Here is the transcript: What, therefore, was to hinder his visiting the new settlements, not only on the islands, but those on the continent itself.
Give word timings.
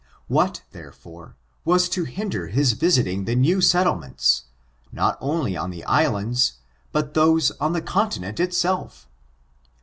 What, 0.27 0.63
therefore, 0.71 1.35
was 1.63 1.87
to 1.89 2.05
hinder 2.05 2.47
his 2.47 2.73
visiting 2.73 3.25
the 3.25 3.35
new 3.35 3.61
settlements, 3.61 4.45
not 4.91 5.15
only 5.21 5.55
on 5.55 5.69
the 5.69 5.83
islands, 5.83 6.53
but 6.91 7.13
those 7.13 7.51
on 7.61 7.73
the 7.73 7.83
continent 7.83 8.39
itself. 8.39 9.07